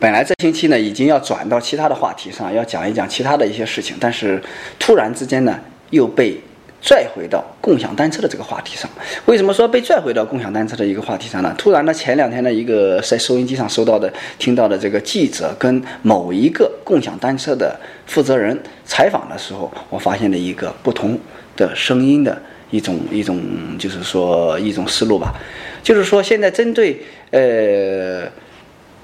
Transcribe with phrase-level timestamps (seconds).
[0.00, 4.42] 本来这星期呢已经要转到其他的话题上，要讲一讲其他的一些事情，但是
[4.78, 5.60] 突然之间呢
[5.90, 6.40] 又被
[6.80, 8.90] 拽回到共享单车的这个话题上。
[9.26, 11.54] 为什么说被拽回到共享单车的一个话题上呢？
[11.58, 21.18] 突然呢前两天的一个在收音机上收到的、听到的这个记者跟某一个共享单车的负责人采访的时候，我发现了一个不同
[21.54, 22.40] 的声音的
[22.70, 23.38] 一种一种，
[23.78, 25.34] 就是说一种思路吧，
[25.82, 26.98] 就是说现在针对
[27.32, 28.26] 呃。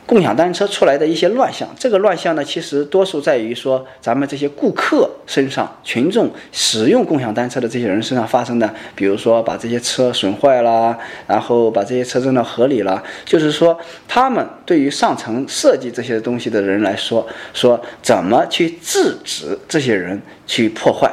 [0.06, 8.72] 共享单车出来的一些乱象，这个乱象呢，其实多数在于说咱们这些顾客身上、群众使用共享单车的这些人身上发生的。
[8.94, 10.96] 比如说把这些车损坏了，
[11.26, 21.12] 然后把这些车扔到河里了，就是说他们对于上层设计这些东西的人来说，说怎么去制止这些人去破坏，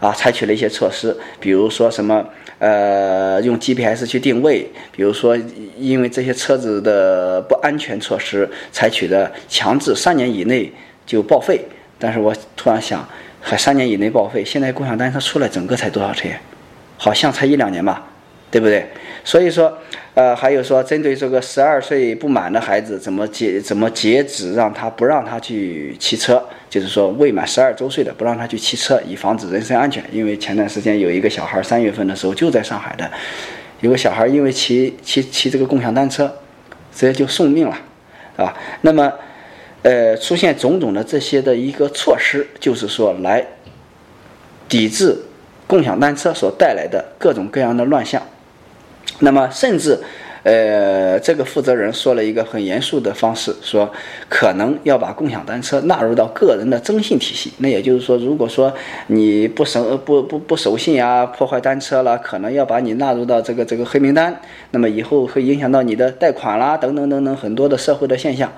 [0.00, 2.24] 啊，采取了一些措施，比如说什么。
[2.60, 5.36] 呃，用 GPS 去定位，比如说，
[5.76, 10.72] 因为这些车子的不安全措施，采取的强制三年以内
[11.04, 11.60] 就报废。
[11.98, 13.04] 但是我突然想，
[13.40, 14.44] 还三年以内报废？
[14.44, 16.28] 现在共享单车出来，整个才多少车？
[16.96, 18.06] 好像才一两年吧。
[18.52, 18.84] 对不对？
[19.22, 19.76] 所以说，
[20.14, 26.42] 呃，还有说，针对这个十二岁不满的孩子，怎么截怎么截止让他不让他去骑车？
[26.68, 30.02] 就是说，未满十二周岁的不让他去骑车，以防止人身安全。
[30.12, 33.10] 因为前段时间有一个小孩，三月份的时候就在上海的，
[33.80, 36.26] 有个小孩因为骑骑骑这个共享单车，
[36.94, 37.76] 直接就送命了，
[38.36, 39.12] 啊，那么，
[39.82, 43.44] 呃，出现种种的这些的一个措施，就是说来
[44.68, 45.16] 抵制
[45.66, 48.22] 共享单车所带来的各种各样的乱象。
[49.20, 49.98] 那么，甚至，
[50.42, 53.90] 呃，这个负责人说了一个很严肃的方式，说
[54.28, 57.52] 可能要把共享单车纳入到个人的征信体系。
[57.58, 58.72] 那也就是说，如果说
[59.08, 64.40] 你不守不不不守信啊，破坏单车了，可能要把你纳入到这个这个黑名单。
[64.70, 68.50] 那么以后会影响到你的贷款啦，等等等等很多的社会的现象。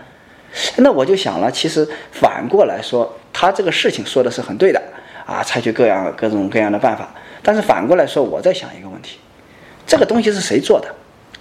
[0.77, 4.81] 那我就想了，其实反过来说，他这个事情说的是很对的
[5.27, 7.13] 啊，采取各样各种各样的办法。
[7.43, 9.19] 但是反过来说，我在想一个问题。
[9.87, 10.89] 这个东西是谁做的？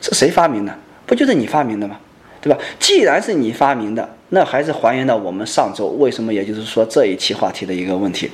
[0.02, 0.75] 是谁发明的？
[1.06, 1.97] 不就是你发明的吗？
[2.41, 2.57] 对吧？
[2.79, 8.31] 既然是你发明的，那还是还原到我们上周为什么，也就是说这一期话题的一个问题，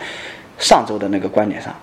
[0.58, 1.76] 上周的那个观点上，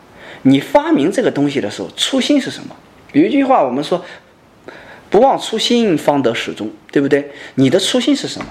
[0.42, 2.74] 你发明这个东西的时候，初心是什么？
[3.12, 4.02] 有一句话我们说，
[5.10, 7.30] 不忘初心，方得始终，对不对？
[7.56, 8.46] 你的初心是什么？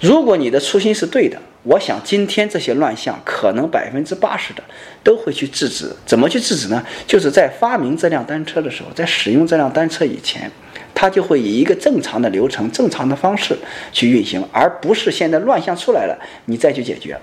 [0.00, 1.40] 如果你的初心是对的。
[1.62, 4.62] 我想今天这些乱象，可能百分之八十的
[5.04, 5.94] 都会去制止。
[6.06, 6.82] 怎么去制止呢？
[7.06, 10.50] 就是在发明这辆单车的时候，在使用这辆单车以前，
[10.94, 13.54] 它就会以一个正常的流程、正常的方式
[13.92, 17.18] 去运行，而不是现在乱象出来了，你再去解决，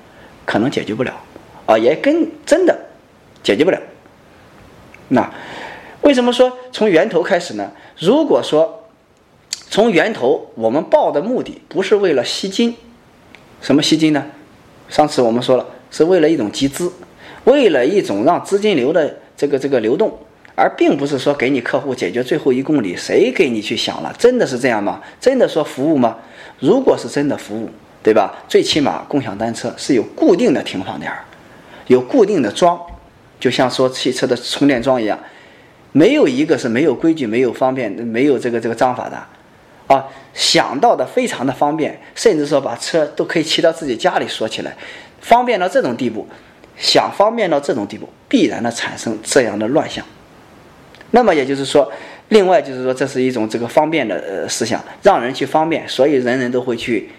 [0.46, 1.20] 可能解决不了
[1.66, 2.78] 啊，也跟真的
[3.42, 3.80] 解决不了。
[5.08, 5.34] 那
[6.02, 7.72] 为什么说从源头开始呢？
[8.00, 8.88] 如果说
[9.52, 12.76] 从源头，我们报的目的不是为了吸金。
[13.62, 14.26] 什么吸金呢？
[14.90, 16.92] 上次我们说了，是为了一种集资，
[17.44, 20.18] 为了一种让资金流的这个这个流动，
[20.56, 22.96] 而并不是说给你客户解决最后一公里。
[22.96, 24.16] 谁给你去想了？
[24.18, 25.02] 真的是这样吗？
[25.20, 26.18] 真的说服务吗？
[26.60, 27.70] 如果是真的服务，
[28.02, 28.34] 对吧？
[28.48, 31.12] 最起码共享单车是有固定的停放点，
[31.88, 32.80] 有固定的桩，
[33.40, 35.20] 就像说汽车的充电桩一样，
[35.92, 39.22] 没有一个是没有规矩、没有方便、没有这个这个章法的。
[39.88, 44.76] 啊，想到的非常的方便，甚至说把车都可以骑到自己家里锁起来，
[45.22, 46.28] 方便到这种地步，
[46.78, 50.04] 想方便到这种地步，必然的产生这样的乱象。
[51.12, 51.90] 那么也就是说，
[52.28, 57.10] 另外就是说，这是一种这个方便的呃思想，让人去方便，所以人人都会去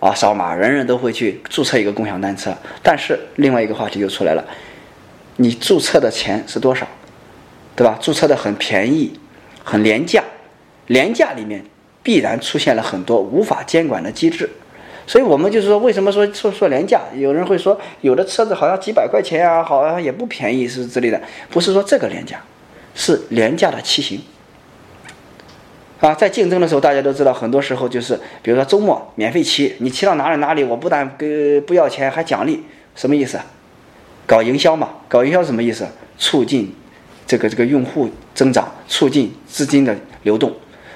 [0.00, 2.56] 啊扫码，人人都会去注册一个共享单车。
[2.82, 4.42] 但是另外一个话题就出来了，
[5.36, 6.86] 你注册的钱是多少，
[7.76, 7.98] 对吧？
[8.00, 9.12] 注册的很便宜，
[9.62, 10.24] 很廉价，
[10.86, 11.62] 廉价里面。
[12.04, 14.48] 必然出现了很多无法监管的机制，
[15.06, 17.00] 所以我们就是说，为什么说说说廉价？
[17.16, 21.20] 有人会说，有的车子好像几百块钱啊，好像也不便宜是之类的。
[21.50, 22.40] 不是说这个廉价，
[22.94, 24.20] 是廉价的骑行。
[26.00, 32.62] 啊，在竞争的时候，大家都知道，很多时候就是，比如说周末免费骑，你骑到哪里哪里，我不但给不要钱，还奖励，
[32.94, 33.40] 什么意思？
[34.26, 34.90] 搞营销嘛？
[35.08, 35.86] 搞营销什么意思？
[36.18, 36.74] 促进
[37.26, 40.52] 这个这个用户增长，促进资金的流动。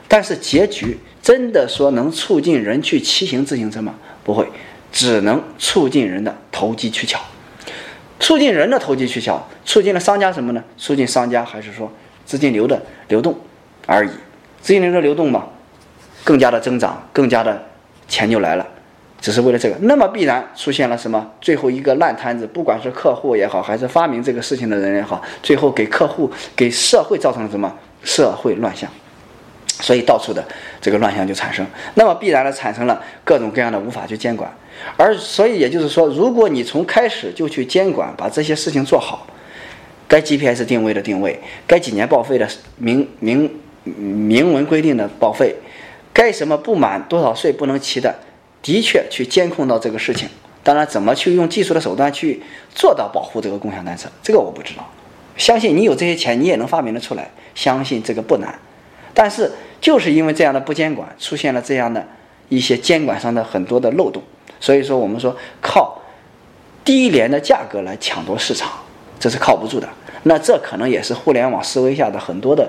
[0.09, 3.95] 但是结局真的说能促进人去骑行自行车吗？
[4.25, 4.49] 不会，
[4.91, 7.21] 只能促进人的投机取巧，
[8.19, 10.65] 促进人的投机取巧，促进了商家什么呢？
[10.79, 11.93] 促进商家还是说
[12.25, 13.39] 资金流的流动
[13.87, 14.11] 而已。
[14.61, 15.47] 资金流的流动嘛，
[16.25, 17.63] 更加的增长，更加的
[18.09, 18.67] 钱就来了，
[19.21, 19.77] 只是为了这个。
[19.83, 21.31] 那么必然出现了什么？
[21.41, 27.73] 最后一个烂摊子，不管是客户也好，还是发明这个事情的人也好，最后给客户、给社会造成了什么
[28.03, 28.91] 社会乱象？
[29.69, 30.45] 所以到处的
[30.81, 34.53] 这个乱象就产生，那么必然的产生了各种各样的无法去监管，
[34.97, 39.27] 而所以也就是说，如果你从开始就去监管，把这些事情做好，
[40.09, 43.51] 该 GPS 定位的定位，该几年报废的明明
[43.85, 45.55] 明文规定的报废，
[46.13, 48.15] 该什么不满多少岁不能骑的，
[48.61, 50.29] 的确去监控到这个事情。
[50.65, 52.43] 当然，怎么去用技术的手段去
[52.75, 54.87] 做到保护这个共享单车，这个我不知道。
[55.37, 58.59] 相信你有这些钱，你也能发明的出来，相信这个不难。
[59.19, 59.51] 但是。
[59.81, 62.05] 就是因为这样的不监管，出现了这样的
[62.49, 64.21] 一些监管上的很多的漏洞，
[64.59, 66.03] 所以说我们说靠
[66.85, 68.73] 低廉的价格来抢夺市场，
[69.21, 69.89] 这是靠不住的。
[70.25, 72.69] 那这可能也是互联网思维下的很多的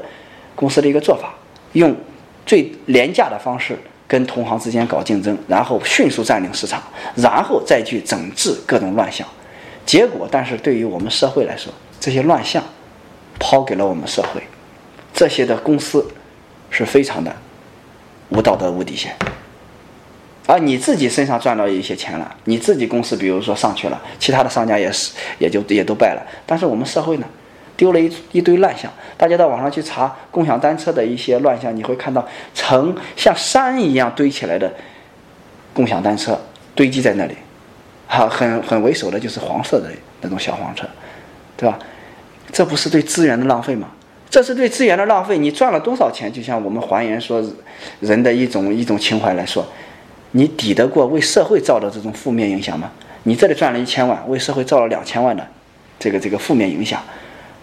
[0.53, 1.33] 公司的一个做法，
[1.73, 1.95] 用
[2.45, 3.75] 最廉价的方式
[4.07, 6.79] 跟同行之间搞竞争，然后迅速占领市场，
[7.15, 9.27] 然后再去整治各种乱象。
[9.83, 12.63] 结果，但是对于我们社会来说，这些乱象
[13.39, 14.43] 抛给了我们社会，
[15.11, 16.05] 这些的公司。
[16.69, 17.35] 是非常的
[18.29, 19.15] 无道德、无底线，
[20.45, 26.21] 而你自己身上赚到一些钱了，你自己公司比如说上去了，其他的商家也是也就也都败了。
[26.45, 27.27] 但是我们社会呢，
[27.75, 28.91] 丢了一一堆乱象。
[29.17, 34.71] 大家到网上去查共享单车的一些乱象，你会看到成像山一样堆起来的
[35.73, 36.39] 共享单车
[36.73, 37.35] 堆积在那里，
[38.07, 40.87] 哈，很很为首的就是黄色的那种小黄车，
[41.57, 41.77] 对吧？
[42.51, 43.89] 这不是对资源的浪费吗？
[44.29, 45.37] 这是对资源的浪费。
[45.37, 46.31] 你赚了多少钱？
[46.31, 47.43] 就像我们还原说
[47.99, 49.65] 人的一种一种情怀来说，
[50.31, 52.91] 你抵得过为社会造的这种负面影响吗？
[53.23, 55.45] 你这里赚了一千万，为社会造了两千万的
[55.99, 57.01] 这个这个负面影响，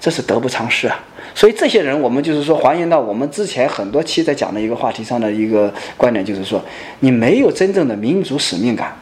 [0.00, 0.98] 这是得不偿失啊。
[1.34, 6.62] 所以这些人，我们就是说还原到我们之前很多期在讲的一个话题上的一个观点，就是说
[7.00, 8.94] 你没有真正的民族使命感，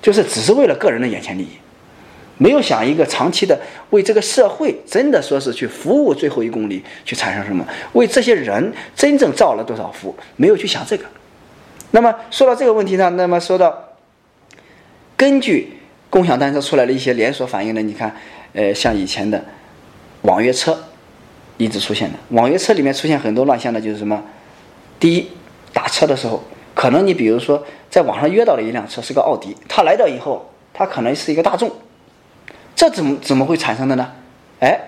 [0.00, 1.48] 就是只是为了个人的眼前利益。
[2.38, 3.58] 没有想一个长期的
[3.90, 7.64] 为这个社会真的说是去服务最后一公里去产生什么？
[7.92, 10.14] 为这些人真正造了多少福？
[10.36, 11.04] 没有去想这个。
[11.92, 13.72] 那么说到这个问题上，那么说到
[15.16, 15.74] 根据
[16.10, 17.80] 共享单车出来的一些连锁反应呢？
[17.80, 18.14] 你看，
[18.52, 19.40] 呃，像以前的
[20.22, 20.76] 网约车
[21.56, 24.20] 一直出现的，网约车里面出现很多乱象的，就是什么？
[24.98, 25.28] 第一，
[25.72, 26.42] 打车的时候，
[26.74, 31.70] 可能你比如说在网上约到了一辆车是个奥迪，他来到以后，他可能是一个大众。
[32.76, 34.12] 这怎么怎么会产生的呢？
[34.60, 34.78] 哎，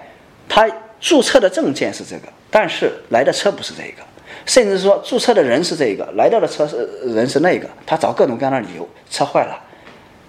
[0.49, 0.67] 他
[1.01, 4.03] 注册的证件是这个，但是来的车不是这一个，
[4.45, 9.59] 甚至说注册的人是这一个，来到的车是人是那个，他找各种各样的理由，车坏了，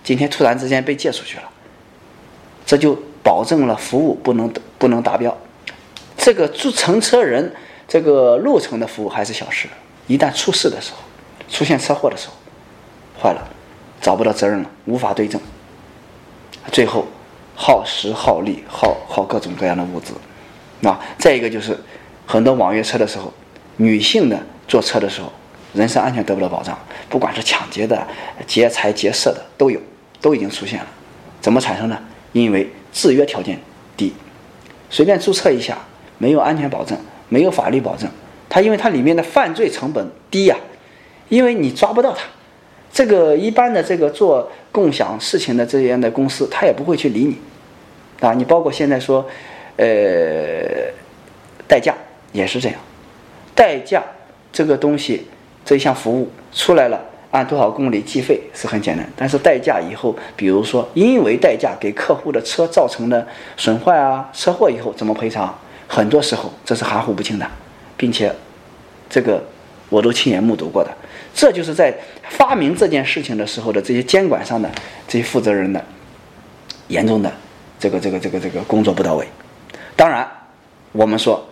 [0.03, 1.43] 今天突然之间被借出去了，
[2.65, 5.35] 这就保证了服务不能不能达标。
[6.17, 7.51] 这个注乘车人
[7.87, 9.67] 这个路程的服务还是小事，
[10.07, 10.99] 一旦出事的时候，
[11.49, 12.33] 出现车祸的时候，
[13.21, 13.47] 坏了，
[14.01, 15.39] 找不到责任了，无法对证，
[16.71, 17.07] 最后。
[17.59, 20.13] 耗时耗力耗耗各种各样的物资，
[20.87, 21.75] 啊，再一个就是
[22.27, 23.33] 很多网约车的时候，
[23.77, 25.33] 女性的坐车的时候，
[25.73, 26.77] 人身安全得不到保障，
[27.09, 28.05] 不管是抢劫的、
[28.45, 29.79] 劫财劫色的都有，
[30.21, 30.85] 都已经出现了。
[31.41, 31.97] 怎么产生呢？
[32.31, 33.59] 因为制约条件
[33.97, 34.13] 低，
[34.91, 35.79] 随便注册一下，
[36.19, 36.95] 没有安全保证，
[37.27, 38.07] 没有法律保证，
[38.47, 40.55] 它因为它里面的犯罪成本低呀，
[41.29, 42.19] 因为你抓不到它。
[42.93, 47.37] 这个一般的这个做共享事情的这样的公司，他也不会去理你，
[48.19, 49.25] 啊，你包括现在说，
[49.75, 49.85] 呃，
[51.67, 51.93] 代驾
[52.31, 52.79] 也是这样，
[53.53, 54.03] 代驾
[54.51, 55.27] 这个东西
[55.63, 56.99] 这项服务出来了，
[57.31, 65.53] 按多少公里计费是很简单，但是代驾以后，比如说因为代驾给客户的车造成的损坏啊、车祸以后怎么赔偿，
[65.87, 67.47] 很多时候这是含糊不清的，
[67.95, 68.33] 并且
[69.09, 69.43] 这个
[69.89, 70.89] 我都亲眼目睹过的。
[71.35, 71.93] 这就是在
[72.29, 74.67] 发明这件事情的时候的这些监管上的
[75.07, 75.83] 这些负责人的
[76.87, 77.31] 严重的
[77.79, 79.27] 这个这个这个这个工作不到位。
[79.95, 80.29] 当然，
[80.91, 81.43] 我们说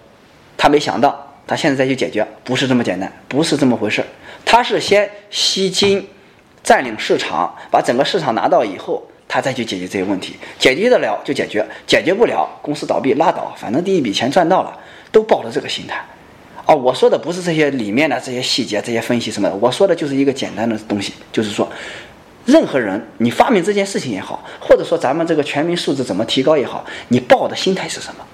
[0.58, 4.04] 他没想到，他现在再去解决不是这么简单，不是这么回事
[4.44, 6.08] 他是先吸金，
[6.64, 10.36] 占领市场，把整个市场拿到以后，他再去解决这些问题。
[10.60, 14.78] 解决得了就解决，解决不了，公司倒闭拉倒，反正第一笔钱赚到了，
[15.12, 16.04] 都抱着这个心态。
[16.68, 21.68] 哦，我说的不是这些里面的这些细节、这些分析什么的，我说的就是一个简单的东西，就是说，
[22.46, 28.26] 任何人你发明这件事情也好，或者说咱们这个全民素质怎么提高也好，你抱的心态是什么？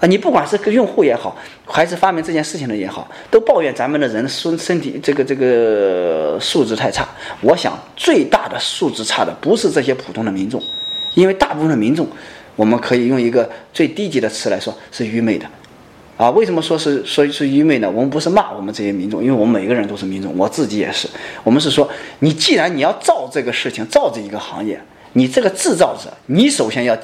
[0.00, 7.08] 啊，你不管是用户也好，还是发明这件事情的也好，都抱怨咱们的人身身体这个这个素质太差。
[7.40, 10.62] 我想最大的素质差的不是这些普通的民众，
[11.14, 12.06] 因为大部分的民众，
[12.56, 15.46] 我们可以用一个最低级的词来说，是愚昧的。
[16.16, 17.90] 啊，为什么说是说是愚昧呢？
[17.90, 21.08] 我们不是骂我们这些民众，因为我们每个人都是民众，我自己也是。
[21.42, 21.88] 我们是说，
[22.20, 24.80] 你既然你要造这个事情，造这一个行业，
[25.14, 26.96] 你这个制造者，你首先要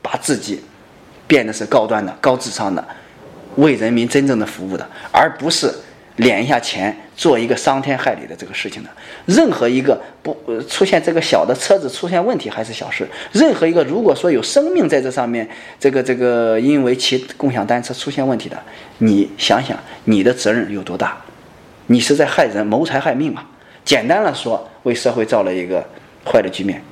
[0.00, 0.62] 把自己
[1.26, 2.82] 变得是高端的、高智商的，
[3.56, 5.70] 为人民真正的服务的，而不是
[6.18, 8.90] 敛一下钱，做一个伤天害理的这个事情的。
[9.26, 10.36] 任何一个不
[10.68, 15.48] 出现这个小的车子出现问题还是小事，任何一个如果说有生命在这上面，
[15.80, 18.62] 这个这个因为骑共享单车出现问题的，
[18.98, 21.16] 你想想你的责任有多大？
[21.88, 23.44] 你是在害人，谋财害命啊！
[23.84, 25.84] 简单了说，为社会造了一个
[26.24, 26.82] 坏的局面。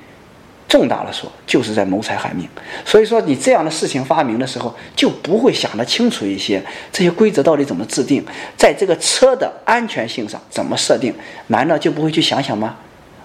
[0.73, 2.49] 重大了说，就是在谋财害命。
[2.83, 6.59] 所以说，你这样的事情发明的时候，就不会想得清楚一些。
[6.91, 8.25] 这些规则到底怎么制定，
[8.57, 11.13] 在这个车的安全性上怎么设定？
[11.49, 12.75] 难道就不会去想想吗？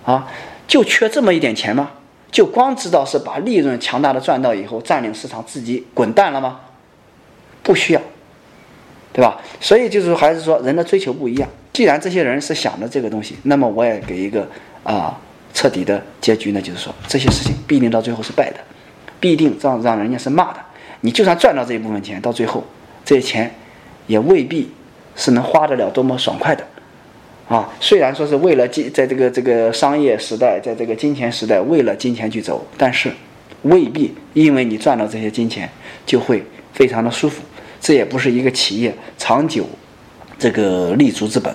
[0.05, 0.29] 啊，
[0.67, 1.93] 就缺这么一点钱吗？
[2.31, 6.61] 就光知道是把利润强大的赚到以后，占领市场，自己滚蛋了吗？
[7.63, 8.03] 不需要，
[9.11, 9.41] 对吧？
[9.59, 11.49] 所以就是还是说，人的追求不一样。
[11.73, 14.47] 既然这些人是想的这个东西，那么我也给一个
[14.85, 15.19] 啊。
[15.53, 18.59] 彻底的结局呢，就是说这些事情必定到最后是败的，
[19.19, 20.61] 必定让让人家是骂的。
[21.01, 22.65] 你就算赚到这一部分钱，到最后
[23.05, 23.55] 这些钱
[24.07, 24.71] 也未必
[25.17, 26.65] 是能花得了多么爽快的
[27.49, 27.69] 啊。
[27.81, 33.11] 虽然说是为了金，在这个这个商业时代，在这个金钱时代，为了金钱去走，但是
[33.63, 35.69] 未必因为你赚到这些金钱
[36.07, 37.43] 就会非常的舒服。
[37.81, 39.65] 这也不是一个企业长久
[40.39, 41.55] 这个立足之本。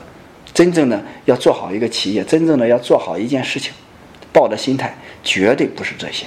[0.53, 3.73] 真正的要做好一个企业，真正的要做好一件事情。
[4.33, 6.25] 抱的心态绝对不是这些。